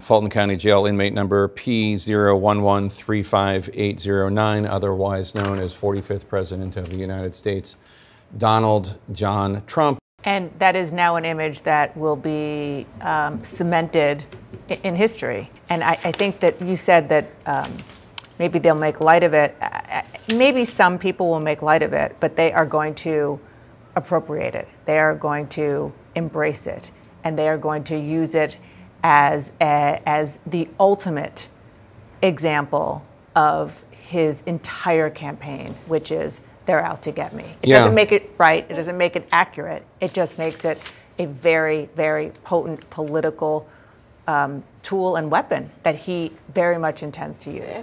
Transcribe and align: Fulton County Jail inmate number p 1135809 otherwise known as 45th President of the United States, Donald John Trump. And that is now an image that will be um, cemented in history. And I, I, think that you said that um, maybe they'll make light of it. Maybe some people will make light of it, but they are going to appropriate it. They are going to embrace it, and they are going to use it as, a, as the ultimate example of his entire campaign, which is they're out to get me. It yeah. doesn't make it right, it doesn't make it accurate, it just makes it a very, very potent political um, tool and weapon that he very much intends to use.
Fulton 0.00 0.28
County 0.28 0.56
Jail 0.56 0.86
inmate 0.86 1.12
number 1.14 1.46
p 1.46 1.94
1135809 1.94 4.68
otherwise 4.68 5.34
known 5.36 5.60
as 5.60 5.72
45th 5.72 6.26
President 6.26 6.74
of 6.76 6.88
the 6.90 6.96
United 6.96 7.32
States, 7.36 7.76
Donald 8.36 8.98
John 9.12 9.62
Trump. 9.68 9.98
And 10.24 10.50
that 10.58 10.74
is 10.74 10.90
now 10.90 11.14
an 11.14 11.24
image 11.24 11.62
that 11.62 11.96
will 11.96 12.16
be 12.16 12.88
um, 13.02 13.42
cemented 13.44 14.24
in 14.82 14.96
history. 14.96 15.48
And 15.70 15.84
I, 15.84 15.92
I, 16.02 16.10
think 16.10 16.40
that 16.40 16.60
you 16.60 16.76
said 16.76 17.08
that 17.10 17.26
um, 17.46 17.72
maybe 18.40 18.58
they'll 18.58 18.74
make 18.74 19.00
light 19.00 19.22
of 19.22 19.32
it. 19.32 19.56
Maybe 20.34 20.64
some 20.64 20.98
people 20.98 21.28
will 21.28 21.38
make 21.40 21.62
light 21.62 21.82
of 21.84 21.92
it, 21.92 22.16
but 22.18 22.34
they 22.34 22.50
are 22.52 22.66
going 22.66 22.96
to 22.96 23.38
appropriate 23.94 24.56
it. 24.56 24.66
They 24.86 24.98
are 24.98 25.14
going 25.14 25.46
to 25.50 25.92
embrace 26.16 26.66
it, 26.66 26.90
and 27.22 27.38
they 27.38 27.48
are 27.48 27.58
going 27.58 27.84
to 27.84 27.96
use 27.96 28.34
it 28.34 28.58
as, 29.04 29.52
a, 29.60 30.02
as 30.06 30.38
the 30.46 30.66
ultimate 30.80 31.46
example 32.22 33.04
of 33.36 33.84
his 33.92 34.40
entire 34.42 35.10
campaign, 35.10 35.68
which 35.86 36.10
is 36.10 36.40
they're 36.66 36.80
out 36.82 37.02
to 37.02 37.12
get 37.12 37.34
me. 37.34 37.44
It 37.62 37.68
yeah. 37.68 37.78
doesn't 37.80 37.94
make 37.94 38.10
it 38.10 38.30
right, 38.38 38.66
it 38.68 38.74
doesn't 38.74 38.96
make 38.96 39.14
it 39.14 39.28
accurate, 39.30 39.84
it 40.00 40.14
just 40.14 40.38
makes 40.38 40.64
it 40.64 40.90
a 41.18 41.26
very, 41.26 41.90
very 41.94 42.30
potent 42.42 42.88
political 42.90 43.68
um, 44.26 44.64
tool 44.82 45.16
and 45.16 45.30
weapon 45.30 45.70
that 45.82 45.94
he 45.96 46.32
very 46.54 46.78
much 46.78 47.02
intends 47.02 47.38
to 47.40 47.50
use. 47.52 47.82